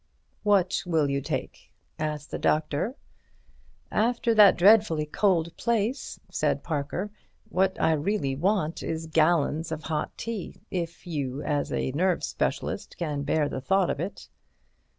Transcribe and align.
"What 0.41 0.81
will 0.87 1.11
you 1.11 1.21
take?" 1.21 1.71
asked 1.99 2.31
the 2.31 2.39
doctor. 2.39 2.95
"After 3.91 4.33
that 4.33 4.57
dreadfully 4.57 5.05
cold 5.05 5.55
place," 5.57 6.19
said 6.31 6.63
Parker, 6.63 7.11
"what 7.49 7.79
I 7.79 7.91
really 7.93 8.35
want 8.35 8.81
is 8.81 9.05
gallons 9.05 9.71
of 9.71 9.83
hot 9.83 10.17
tea, 10.17 10.63
if 10.71 11.05
you, 11.05 11.43
as 11.43 11.71
a 11.71 11.91
nerve 11.91 12.23
specialist, 12.23 12.97
can 12.97 13.21
bear 13.21 13.47
the 13.47 13.61
thought 13.61 13.91
of 13.91 13.99
it.'' 13.99 14.27